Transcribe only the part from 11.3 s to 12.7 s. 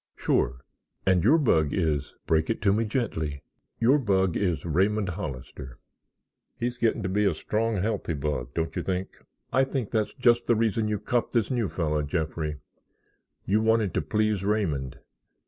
this new fellow, Jeffrey.